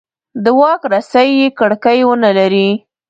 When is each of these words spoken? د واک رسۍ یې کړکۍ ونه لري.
د 0.43 0.45
واک 0.59 0.81
رسۍ 0.91 1.29
یې 1.39 1.47
کړکۍ 1.59 1.99
ونه 2.05 2.29
لري. 2.37 2.69